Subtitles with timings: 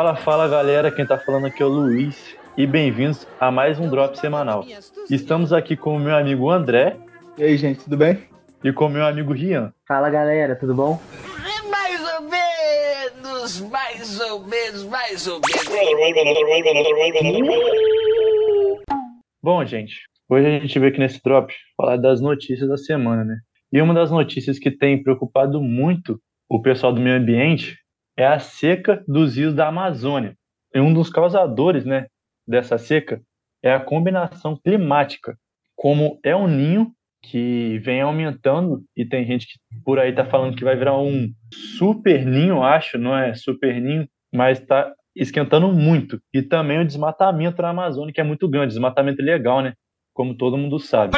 [0.00, 3.86] Fala, fala galera, quem tá falando aqui é o Luiz e bem-vindos a mais um
[3.86, 4.64] Drop semanal.
[5.10, 6.96] Estamos aqui com o meu amigo André.
[7.36, 8.18] E aí, gente, tudo bem?
[8.64, 9.74] E com o meu amigo Rian.
[9.86, 10.98] Fala galera, tudo bom?
[11.68, 15.68] Mais ou menos, mais ou menos, mais ou menos.
[19.42, 19.96] Bom, gente,
[20.30, 23.36] hoje a gente veio aqui nesse Drop falar das notícias da semana, né?
[23.70, 27.76] E uma das notícias que tem preocupado muito o pessoal do meio ambiente
[28.20, 30.36] é a seca dos rios da Amazônia.
[30.74, 32.06] E um dos causadores né,
[32.46, 33.22] dessa seca
[33.62, 35.36] é a combinação climática,
[35.74, 36.92] como é o ninho
[37.22, 41.30] que vem aumentando e tem gente que por aí está falando que vai virar um
[41.76, 46.20] super ninho, acho, não é super ninho, mas está esquentando muito.
[46.32, 49.72] E também o desmatamento na Amazônia, que é muito grande, desmatamento ilegal, né?
[50.14, 51.12] Como todo mundo sabe.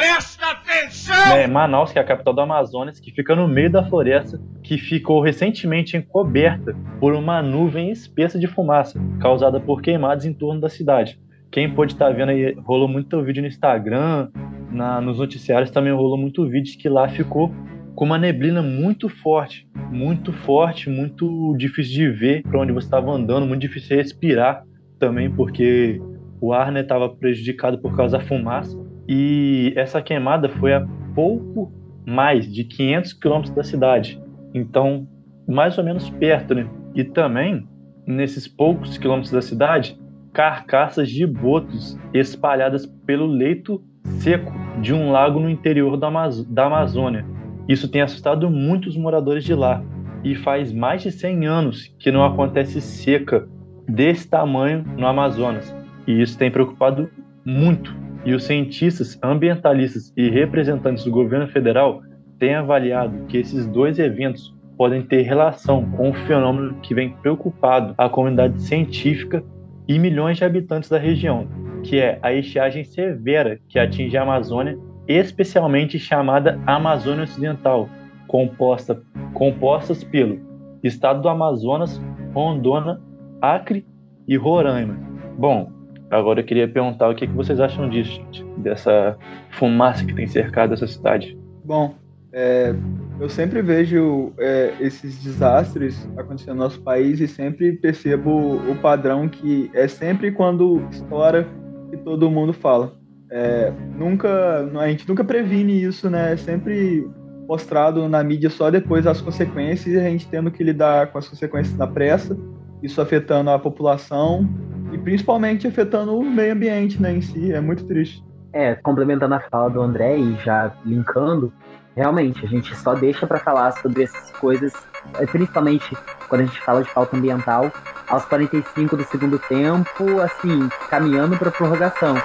[0.83, 1.15] Atenção!
[1.29, 4.77] Né, Manaus, que é a capital do Amazonas, que fica no meio da floresta, que
[4.77, 10.69] ficou recentemente encoberta por uma nuvem espessa de fumaça, causada por queimadas em torno da
[10.69, 11.19] cidade.
[11.51, 14.29] Quem pode estar vendo aí, rolou muito vídeo no Instagram,
[14.71, 17.53] na, nos noticiários também rolou muito vídeo que lá ficou
[17.95, 23.11] com uma neblina muito forte, muito forte, muito difícil de ver para onde você estava
[23.11, 24.63] andando, muito difícil de respirar
[24.97, 26.01] também, porque
[26.41, 28.75] o ar estava né, prejudicado por causa da fumaça.
[29.07, 31.71] E essa queimada foi a pouco
[32.05, 34.21] mais de 500 quilômetros da cidade.
[34.53, 35.07] Então,
[35.47, 36.67] mais ou menos perto, né?
[36.95, 37.67] E também,
[38.05, 39.99] nesses poucos quilômetros da cidade,
[40.31, 43.83] carcaças de botos espalhadas pelo leito
[44.19, 47.25] seco de um lago no interior da, Amaz da Amazônia.
[47.67, 49.83] Isso tem assustado muitos moradores de lá.
[50.23, 53.47] E faz mais de 100 anos que não acontece seca
[53.87, 55.75] desse tamanho no Amazonas.
[56.07, 57.09] E isso tem preocupado
[57.45, 57.93] muito
[58.25, 62.01] e os cientistas, ambientalistas e representantes do governo federal
[62.39, 67.93] têm avaliado que esses dois eventos podem ter relação com um fenômeno que vem preocupado
[67.97, 69.43] a comunidade científica
[69.87, 71.47] e milhões de habitantes da região,
[71.83, 77.89] que é a estiagem severa que atinge a Amazônia, especialmente chamada Amazônia Ocidental,
[78.27, 79.01] composta
[79.33, 80.39] compostas pelo
[80.83, 82.01] estado do Amazonas,
[82.33, 82.99] Rondônia,
[83.41, 83.85] Acre
[84.27, 84.97] e Roraima.
[85.37, 85.71] Bom,
[86.13, 89.17] Agora eu queria perguntar o que, que vocês acham disso, gente, dessa
[89.51, 91.35] fumaça que tem cercado essa cidade.
[91.65, 91.95] Bom,
[92.31, 92.75] é,
[93.19, 99.27] eu sempre vejo é, esses desastres acontecendo no nosso país e sempre percebo o padrão
[99.27, 101.47] que é sempre quando estoura
[101.89, 102.93] que todo mundo fala.
[103.31, 106.33] É, nunca, a gente nunca previne isso, né?
[106.33, 107.09] É sempre
[107.47, 111.27] mostrado na mídia só depois as consequências e a gente tendo que lidar com as
[111.27, 112.37] consequências na pressa,
[112.83, 114.47] isso afetando a população
[114.91, 117.51] e principalmente afetando o meio ambiente né, em si.
[117.53, 118.23] É muito triste.
[118.51, 121.51] É, complementando a fala do André e já linkando,
[121.95, 124.73] realmente, a gente só deixa para falar sobre essas coisas,
[125.19, 125.95] é, principalmente
[126.29, 127.71] quando a gente fala de falta ambiental,
[128.07, 132.15] aos 45 do segundo tempo, assim, caminhando para prorrogação.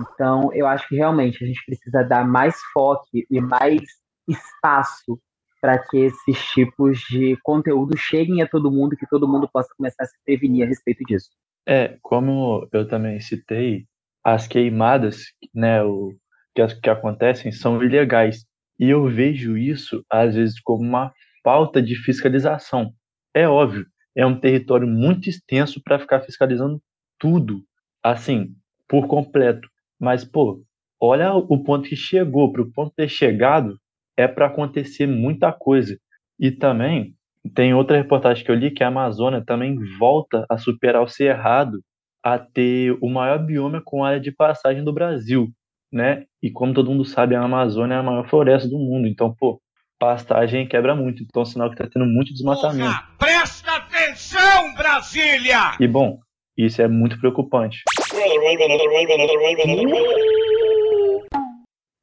[0.00, 3.82] Então, eu acho que realmente a gente precisa dar mais foco e mais
[4.26, 5.18] espaço
[5.60, 10.04] para que esses tipos de conteúdo cheguem a todo mundo, que todo mundo possa começar
[10.04, 11.30] a se prevenir a respeito disso.
[11.66, 13.86] É, como eu também citei,
[14.24, 15.24] as queimadas,
[15.54, 16.14] né, o,
[16.54, 18.44] que, que acontecem são ilegais.
[18.78, 22.92] E eu vejo isso, às vezes, como uma falta de fiscalização.
[23.34, 23.86] É óbvio,
[24.16, 26.80] é um território muito extenso para ficar fiscalizando
[27.18, 27.62] tudo,
[28.02, 28.54] assim,
[28.88, 29.68] por completo.
[29.98, 30.62] Mas, pô,
[31.00, 33.78] olha o ponto que chegou, para o ponto ter chegado,
[34.18, 35.96] é para acontecer muita coisa.
[36.38, 37.14] E também
[37.54, 41.80] tem outra reportagem que eu li que a Amazônia também volta a superar o Cerrado
[42.22, 45.48] a ter o maior bioma com área de passagem do Brasil,
[45.90, 46.24] né?
[46.42, 49.06] E como todo mundo sabe, a Amazônia é a maior floresta do mundo.
[49.06, 49.62] Então, pô,
[50.00, 51.22] pastagem quebra muito.
[51.22, 52.90] Então, é sinal que tá tendo muito desmatamento.
[52.90, 55.76] Porra, presta atenção, Brasília!
[55.78, 56.18] E bom,
[56.56, 57.84] isso é muito preocupante.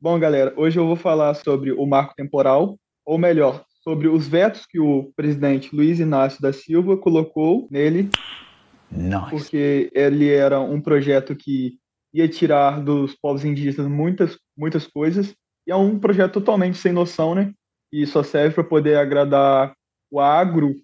[0.05, 4.63] Bom, galera, hoje eu vou falar sobre o marco temporal, ou melhor, sobre os vetos
[4.63, 8.11] que o presidente Luiz Inácio da Silva colocou nele,
[8.91, 9.31] nice.
[9.31, 11.79] porque ele era um projeto que
[12.13, 15.33] ia tirar dos povos indígenas muitas, muitas coisas,
[15.67, 17.51] e é um projeto totalmente sem noção, né?
[17.91, 19.73] E só serve para poder agradar
[20.11, 20.75] o agro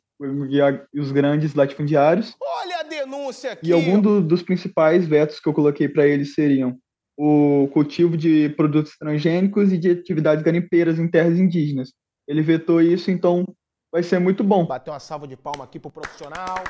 [0.49, 2.35] e, os grandes latifundiários.
[2.41, 3.69] Olha a denúncia aqui!
[3.69, 6.75] E alguns do, dos principais vetos que eu coloquei para ele seriam
[7.23, 11.93] o cultivo de produtos transgênicos e de atividades garimpeiras em terras indígenas.
[12.27, 13.45] Ele vetou isso, então
[13.91, 14.65] vai ser muito bom.
[14.65, 16.63] Bateu uma salva de palma aqui pro profissional.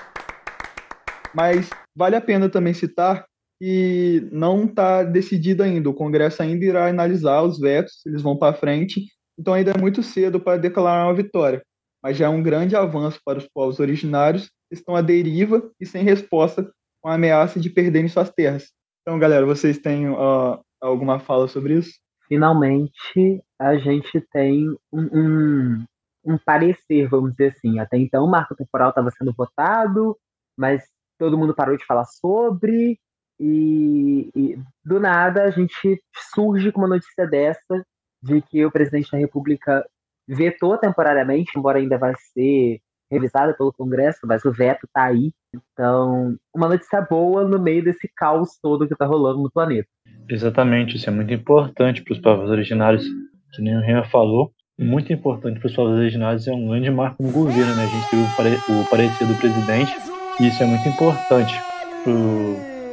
[1.33, 3.25] Mas vale a pena também citar
[3.61, 5.89] que não está decidido ainda.
[5.89, 9.05] O Congresso ainda irá analisar os vetos, eles vão para frente.
[9.39, 11.63] Então ainda é muito cedo para declarar uma vitória.
[12.03, 15.85] mas já é um grande avanço para os povos originários que estão à deriva e
[15.85, 16.69] sem resposta
[16.99, 18.69] com a ameaça de perderem suas terras.
[19.01, 21.91] Então, galera, vocês têm uh, alguma fala sobre isso?
[22.27, 25.85] Finalmente, a gente tem um, um,
[26.23, 27.79] um parecer, vamos dizer assim.
[27.79, 30.17] Até então, o marco temporal estava sendo votado,
[30.57, 30.83] mas
[31.17, 32.99] todo mundo parou de falar sobre,
[33.39, 35.99] e, e, do nada a gente
[36.33, 37.83] surge com uma notícia dessa
[38.21, 39.83] de que o presidente da República
[40.27, 42.79] vetou temporariamente, embora ainda vai ser
[43.11, 45.31] revisada pelo Congresso, mas o veto está aí.
[45.53, 49.87] Então, uma notícia boa no meio desse caos todo que está rolando no planeta.
[50.29, 53.05] Exatamente, isso é muito importante para os povos originários,
[53.53, 54.51] que nem o Renan falou.
[54.79, 57.83] Muito importante para os povos originários, é um grande marco no governo, né?
[57.83, 59.93] A gente teve o, pare o parecer do presidente,
[60.39, 61.53] e isso é muito importante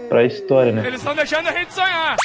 [0.09, 0.87] para a história, né?
[0.87, 2.17] Eles estão deixando a gente sonhar!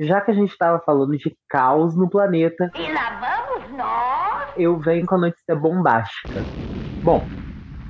[0.00, 2.70] Já que a gente estava falando de caos no planeta.
[2.74, 3.27] E lá!
[4.58, 6.42] Eu venho com a notícia bombástica.
[7.04, 7.24] Bom,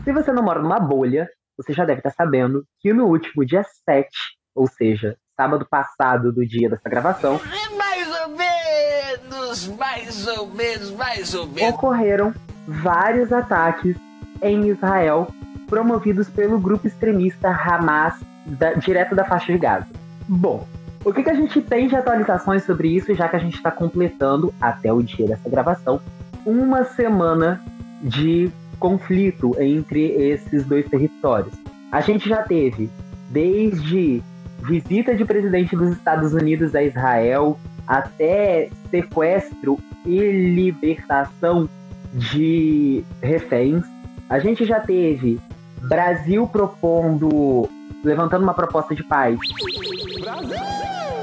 [0.04, 1.26] se você não mora numa bolha,
[1.56, 4.08] você já deve estar sabendo que no último dia 7,
[4.54, 7.40] ou seja, sábado passado do dia dessa gravação.
[7.78, 11.74] Mais ou menos, mais ou menos, mais ou menos.
[11.74, 12.34] Ocorreram
[12.66, 13.96] vários ataques
[14.42, 15.28] em Israel
[15.68, 18.14] promovidos pelo grupo extremista Hamas,
[18.44, 19.86] da, direto da faixa de Gaza.
[20.28, 20.66] Bom,
[21.02, 23.70] o que, que a gente tem de atualizações sobre isso, já que a gente está
[23.70, 26.00] completando, até o dia dessa gravação,
[26.44, 27.62] uma semana
[28.02, 31.54] de conflito entre esses dois territórios.
[31.90, 32.90] A gente já teve,
[33.30, 34.22] desde
[34.62, 40.20] visita de presidente dos Estados Unidos a Israel, até sequestro e
[40.54, 41.68] libertação
[42.12, 43.84] de reféns.
[44.28, 45.40] A gente já teve
[45.82, 47.68] Brasil propondo,
[48.04, 49.38] levantando uma proposta de paz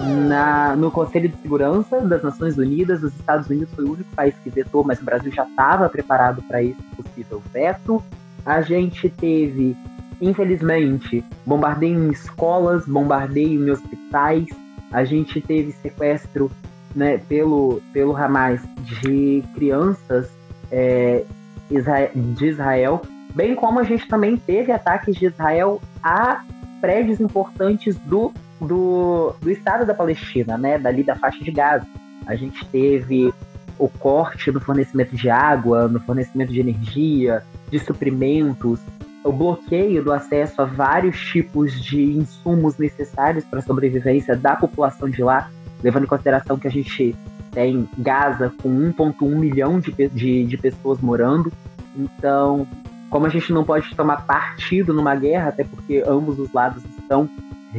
[0.06, 3.04] na, no Conselho de Segurança das Nações Unidas.
[3.04, 6.42] Os Estados Unidos foi o único país que vetou, mas o Brasil já estava preparado
[6.44, 8.04] para esse possível veto.
[8.46, 9.75] A gente teve,
[10.22, 14.46] infelizmente, bombardeio em escolas, bombardeio em hospitais.
[14.92, 16.51] A gente teve sequestro
[16.96, 20.30] né, pelo, pelo Hamas de crianças
[20.72, 21.24] é,
[21.69, 23.01] de Israel
[23.36, 26.42] bem como a gente também teve ataques de Israel a
[26.80, 31.86] prédios importantes do, do, do Estado da Palestina, né, dali da faixa de Gaza.
[32.25, 33.34] A gente teve
[33.78, 38.80] o corte no fornecimento de água, no fornecimento de energia, de suprimentos,
[39.24, 45.10] o bloqueio do acesso a vários tipos de insumos necessários para a sobrevivência da população
[45.10, 45.50] de lá,
[45.84, 47.16] levando em consideração que a gente
[47.51, 51.51] tem Gaza com 1,1 milhão de, de, de pessoas morando.
[51.96, 52.68] Então,
[53.10, 57.30] como a gente não pode tomar partido numa guerra, até porque ambos os lados estão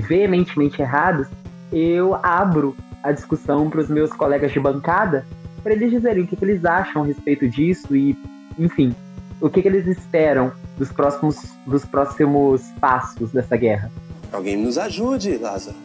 [0.00, 1.26] veementemente errados,
[1.72, 5.24] eu abro a discussão para os meus colegas de bancada
[5.62, 8.16] para eles dizerem o que, que, eles acham a respeito disso e,
[8.56, 8.94] enfim,
[9.40, 13.90] o que, que eles esperam dos próximos, dos próximos passos dessa guerra.
[14.32, 15.76] Alguém nos ajude, Lázaro,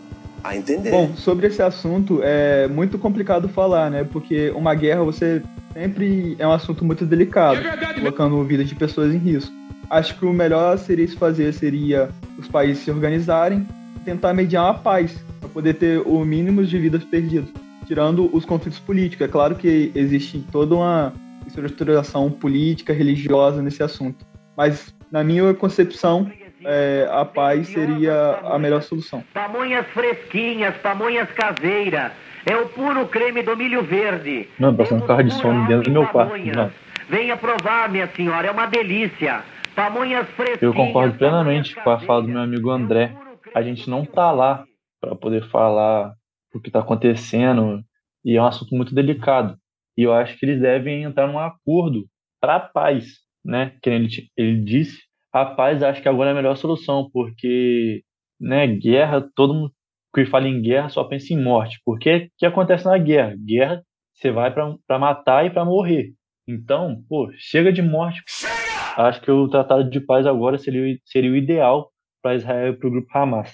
[0.43, 0.91] a entender.
[0.91, 4.03] Bom, sobre esse assunto é muito complicado falar, né?
[4.03, 5.41] Porque uma guerra você
[5.73, 9.51] sempre é um assunto muito delicado, é verdade, colocando a vida de pessoas em risco.
[9.89, 13.67] Acho que o melhor seria se fazer seria os países se organizarem
[14.03, 17.49] tentar mediar uma paz, para poder ter o mínimo de vidas perdidas,
[17.87, 19.25] tirando os conflitos políticos.
[19.25, 21.13] É claro que existe toda uma
[21.47, 26.31] estruturação política, religiosa nesse assunto, mas na minha concepção,
[26.63, 29.23] é, a paz seria a melhor solução.
[29.33, 32.11] Pamonhas fresquinhas, pamonhas caseiras
[32.45, 34.47] é o puro creme do milho verde.
[34.57, 36.37] Não, passando carro de sono dentro do meu quarto.
[36.37, 36.71] Não.
[37.09, 39.41] Venha provar, minha senhora, é uma delícia.
[39.75, 40.61] Pamonhas fresquinhas.
[40.61, 43.11] Eu concordo plenamente com a fala do meu amigo André.
[43.53, 44.65] A gente não tá lá
[44.99, 46.13] para poder falar
[46.53, 47.83] o que está acontecendo
[48.23, 49.57] e é um assunto muito delicado.
[49.97, 52.05] E eu acho que eles devem entrar num acordo
[52.39, 53.77] para a paz, né?
[53.81, 55.01] Que ele, ele disse,
[55.33, 58.03] a paz acho que agora é a melhor solução, porque
[58.39, 59.73] né, guerra, todo mundo
[60.13, 61.79] que fala em guerra só pensa em morte.
[61.85, 63.35] Porque o que acontece na guerra?
[63.37, 66.13] Guerra, você vai para matar e para morrer.
[66.47, 68.21] Então, pô, chega de morte.
[68.27, 68.51] Chega!
[68.97, 71.90] Acho que o tratado de paz agora seria, seria o ideal
[72.21, 73.51] para Israel e para o grupo Hamas.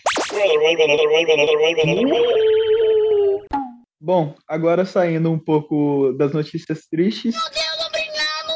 [4.00, 7.36] Bom, agora saindo um pouco das notícias tristes.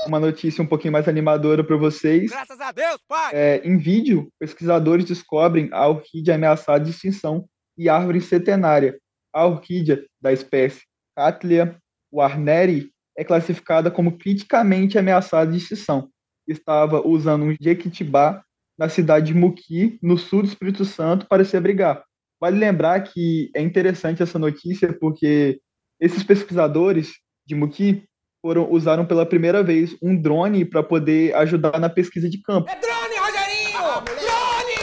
[0.08, 2.32] Uma notícia um pouquinho mais animadora para vocês.
[2.32, 3.32] Graças a Deus, pai!
[3.34, 7.46] É, em vídeo, pesquisadores descobrem a orquídea ameaçada de extinção
[7.78, 9.00] e árvore centenária.
[9.34, 10.82] A orquídea da espécie
[11.16, 11.78] Cattleya
[12.12, 16.10] warneri é classificada como criticamente ameaçada de extinção.
[16.48, 18.44] Estava usando um jequitibá
[18.78, 22.04] na cidade de Muqui, no sul do Espírito Santo, para se abrigar.
[22.40, 25.60] Vale lembrar que é interessante essa notícia porque
[26.00, 27.12] esses pesquisadores
[27.46, 28.04] de Muki
[28.42, 32.68] foram, usaram pela primeira vez um drone para poder ajudar na pesquisa de campo.
[32.70, 34.02] É drone, Rogerinho!
[34.06, 34.82] drone!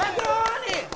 [0.00, 0.86] É drone!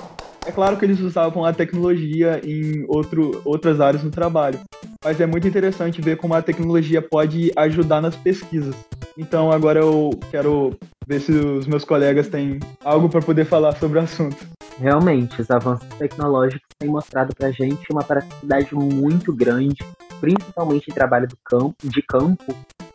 [0.46, 4.60] É claro que eles usavam a tecnologia em outro, outras áreas do trabalho,
[5.04, 8.74] mas é muito interessante ver como a tecnologia pode ajudar nas pesquisas.
[9.16, 13.98] Então agora eu quero ver se os meus colegas têm algo para poder falar sobre
[13.98, 14.36] o assunto.
[14.78, 19.84] Realmente, os avanços tecnológicos têm mostrado para a gente uma praticidade muito grande,
[20.20, 22.44] principalmente em trabalho do campo, de campo.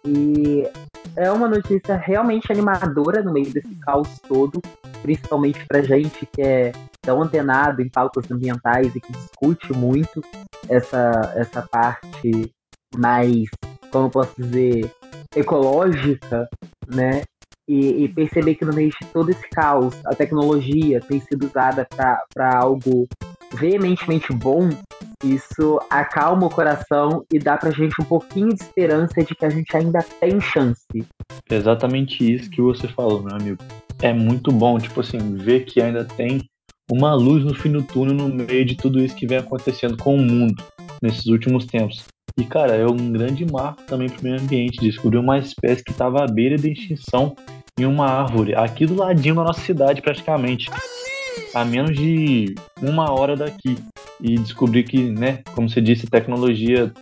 [0.05, 0.67] E
[1.15, 4.61] é uma notícia realmente animadora no meio desse caos todo,
[5.01, 10.21] principalmente para gente que é tão antenado em pautas ambientais e que discute muito
[10.67, 12.53] essa, essa parte
[12.97, 13.49] mais,
[13.91, 14.91] como eu posso dizer,
[15.35, 16.47] ecológica,
[16.87, 17.23] né?
[17.67, 21.87] E, e, perceber que no meio de todo esse caos, a tecnologia tem sido usada
[21.87, 23.07] para algo
[23.53, 24.69] veementemente bom,
[25.23, 29.49] isso acalma o coração e dá pra gente um pouquinho de esperança de que a
[29.49, 30.83] gente ainda tem chance.
[31.49, 33.61] Exatamente isso que você falou, meu amigo.
[34.01, 36.49] É muito bom, tipo assim, ver que ainda tem
[36.89, 40.15] uma luz no fim do túnel no meio de tudo isso que vem acontecendo com
[40.15, 40.63] o mundo
[41.03, 42.05] nesses últimos tempos.
[42.39, 44.79] E, cara, é um grande marco também para o meio ambiente.
[44.79, 47.35] Descobrir uma espécie que estava à beira de extinção
[47.77, 50.69] em uma árvore, aqui do ladinho da nossa cidade, praticamente.
[51.53, 53.77] A menos de uma hora daqui.
[54.21, 56.93] E descobrir que, né, como você disse, tecnologia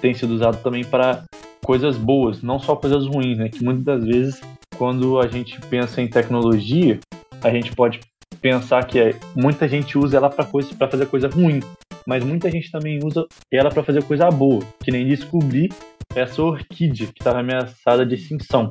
[0.00, 1.24] tem sido usada também para
[1.62, 3.50] coisas boas, não só coisas ruins, né?
[3.50, 4.40] Que muitas das vezes,
[4.78, 6.98] quando a gente pensa em tecnologia,
[7.42, 8.00] a gente pode
[8.40, 11.60] pensar que é, muita gente usa ela para coisa, para fazer coisa ruim,
[12.06, 15.70] mas muita gente também usa ela para fazer coisa boa, que nem descobrir
[16.14, 18.68] essa orquídea que estava ameaçada de extinção.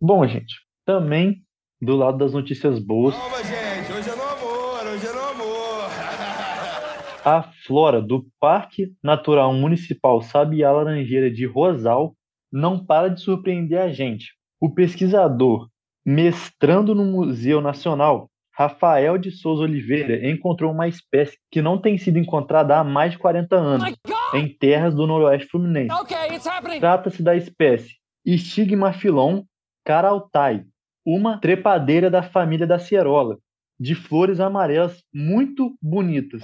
[0.00, 0.54] Bom, gente,
[0.86, 1.42] também
[1.80, 3.14] do lado das notícias boas.
[3.14, 5.90] Calma, gente, hoje é no amor, hoje é no amor.
[7.26, 12.14] a flora do Parque Natural Municipal Sabiá Laranjeira de Rosal
[12.52, 14.34] não para de surpreender a gente.
[14.60, 15.68] O pesquisador,
[16.04, 22.18] mestrando no Museu Nacional, Rafael de Souza Oliveira encontrou uma espécie que não tem sido
[22.18, 23.94] encontrada há mais de 40 anos
[24.34, 25.92] em terras do noroeste fluminense.
[26.02, 29.44] Okay, Trata-se da espécie Stigmaphyllon
[29.84, 30.64] carautai,
[31.04, 33.38] uma trepadeira da família da cerola,
[33.80, 36.42] de flores amarelas muito bonitas.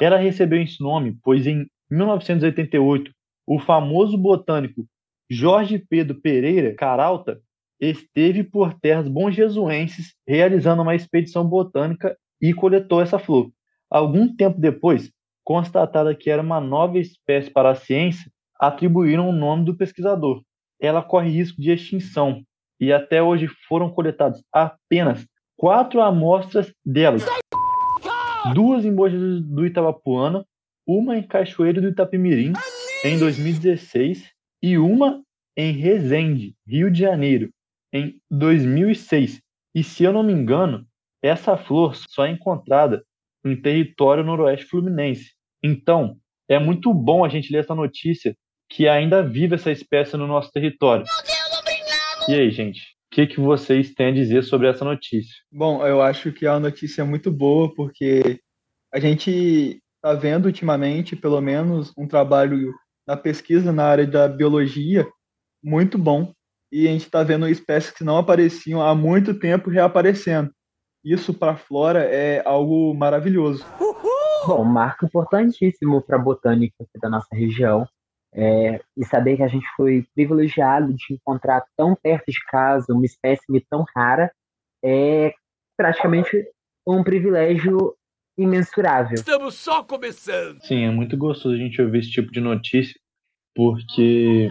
[0.00, 3.10] Ela recebeu esse nome pois em 1988
[3.46, 4.84] o famoso botânico
[5.30, 7.40] Jorge Pedro Pereira Caralta
[7.80, 13.50] esteve por terras bonjesuenses realizando uma expedição botânica e coletou essa flor.
[13.90, 15.10] Algum tempo depois,
[15.44, 18.30] constatada que era uma nova espécie para a ciência,
[18.60, 20.42] atribuíram o nome do pesquisador.
[20.80, 22.42] Ela corre risco de extinção
[22.80, 27.24] e até hoje foram coletadas apenas quatro amostras delas.
[28.54, 30.44] Duas em Bojas do Itabapuana,
[30.86, 32.52] uma em Cachoeiro do Itapemirim,
[33.04, 34.30] em 2016,
[34.62, 35.22] e uma
[35.56, 37.50] em Resende, Rio de Janeiro,
[37.92, 39.40] em 2006.
[39.74, 40.86] E se eu não me engano,
[41.22, 43.04] essa flor só é encontrada
[43.44, 45.32] em território noroeste fluminense.
[45.62, 46.16] Então,
[46.48, 48.36] é muito bom a gente ler essa notícia
[48.68, 51.04] que ainda vive essa espécie no nosso território.
[52.28, 55.34] E aí, gente, o que, que vocês têm a dizer sobre essa notícia?
[55.50, 58.40] Bom, eu acho que é uma notícia muito boa, porque
[58.92, 62.72] a gente está vendo ultimamente, pelo menos, um trabalho
[63.06, 65.06] na pesquisa na área da biologia
[65.62, 66.32] muito bom.
[66.70, 70.50] E a gente está vendo espécies que não apareciam há muito tempo reaparecendo.
[71.04, 73.64] Isso para a flora é algo maravilhoso.
[74.46, 77.86] Bom, marco importantíssimo para a botânica aqui da nossa região.
[78.34, 83.06] É, e saber que a gente foi privilegiado de encontrar tão perto de casa uma
[83.06, 84.30] espécie tão rara
[84.84, 85.32] é
[85.76, 86.46] praticamente
[86.86, 87.96] um privilégio
[88.36, 89.14] imensurável.
[89.14, 90.60] Estamos só começando.
[90.62, 92.94] Sim, é muito gostoso a gente ouvir esse tipo de notícia,
[93.54, 94.50] porque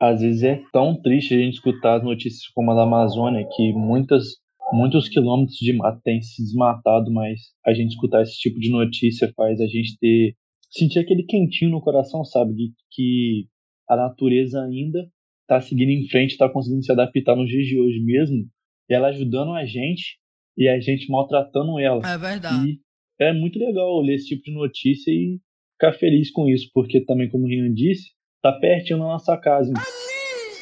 [0.00, 3.72] às vezes é tão triste a gente escutar as notícias como a da Amazônia, que
[3.72, 4.24] muitas,
[4.72, 9.32] muitos quilômetros de mata têm se desmatado, mas a gente escutar esse tipo de notícia
[9.34, 10.34] faz a gente ter
[10.70, 12.54] sentir aquele quentinho no coração, sabe?
[12.54, 13.46] De que
[13.88, 15.08] a natureza ainda
[15.42, 18.44] está seguindo em frente, está conseguindo se adaptar nos dias de hoje mesmo,
[18.90, 20.18] e ela ajudando a gente
[20.58, 22.00] e a gente maltratando ela.
[22.06, 22.72] É verdade.
[22.72, 22.80] E
[23.20, 25.38] é muito legal ler esse tipo de notícia e
[25.72, 29.72] ficar feliz com isso, porque também, como o Rian disse, tá pertinho na nossa casa.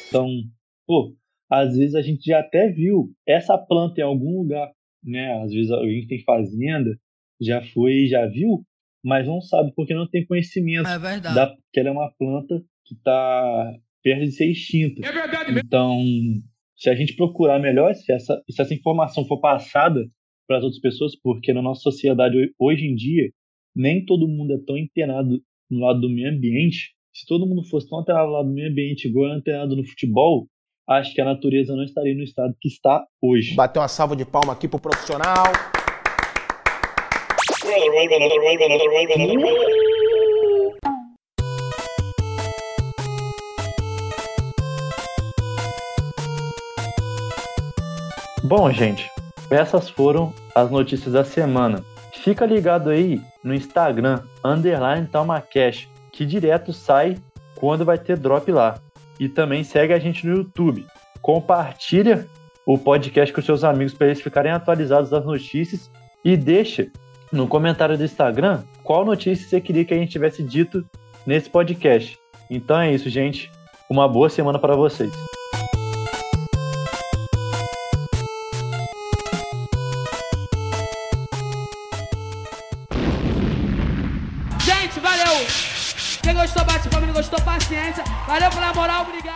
[0.07, 0.27] Então,
[0.87, 1.15] pô,
[1.49, 4.71] às vezes a gente já até viu essa planta em algum lugar,
[5.03, 5.41] né?
[5.43, 6.97] Às vezes alguém tem fazenda,
[7.41, 8.63] já foi, já viu,
[9.03, 11.35] mas não sabe porque não tem conhecimento É verdade.
[11.35, 15.05] da, que ela é uma planta que está perto de ser extinta.
[15.05, 15.61] É verdade mesmo.
[15.65, 15.99] Então,
[16.75, 20.05] se a gente procurar melhor, se essa, se essa informação for passada
[20.47, 23.31] para as outras pessoas, porque na nossa sociedade ho- hoje em dia
[23.75, 26.93] nem todo mundo é tão empenado no lado do meio ambiente.
[27.17, 30.49] Se todo mundo fosse tão antenado no meio ambiente igual é antenado no futebol,
[30.85, 33.55] acho que a natureza não estaria no estado que está hoje.
[33.55, 35.45] Bateu uma salva de palma aqui pro profissional.
[48.43, 49.09] Bom, gente,
[49.49, 51.81] essas foram as notícias da semana.
[52.11, 57.17] Fica ligado aí no Instagram, underline TalmaCash, que direto sai
[57.55, 58.79] quando vai ter drop lá.
[59.19, 60.85] E também segue a gente no YouTube.
[61.21, 62.25] Compartilha
[62.65, 65.91] o podcast com seus amigos para eles ficarem atualizados das notícias
[66.23, 66.87] e deixa
[67.31, 70.85] no comentário do Instagram qual notícia você queria que a gente tivesse dito
[71.25, 72.17] nesse podcast.
[72.49, 73.51] Então é isso, gente.
[73.89, 75.34] Uma boa semana para vocês.
[87.85, 88.03] Paciência.
[88.25, 89.35] Valeu pela moral, obrigado.